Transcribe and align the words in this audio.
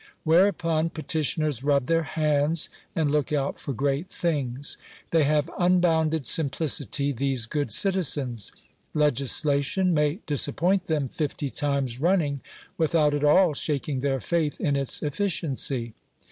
Whereupon 0.23 0.89
petitioners 0.89 1.63
rub 1.63 1.85
their 1.85 2.01
hands, 2.01 2.69
and 2.95 3.11
look 3.11 3.31
out 3.31 3.59
for 3.59 3.71
great 3.71 4.09
things. 4.09 4.75
They 5.11 5.25
have 5.25 5.47
unbounded 5.59 6.25
sim 6.25 6.49
plicity— 6.49 7.15
these 7.15 7.45
good 7.45 7.71
citizens. 7.71 8.51
Legislation 8.95 9.93
may 9.93 10.15
disappoint 10.25 10.85
them 10.85 11.07
fifty 11.07 11.51
times 11.51 12.01
running, 12.01 12.41
without 12.79 13.13
at 13.13 13.23
all 13.23 13.53
shaking 13.53 13.99
their 13.99 14.19
faith 14.19 14.59
in 14.59 14.75
its 14.75 15.03
efficiency. 15.03 15.93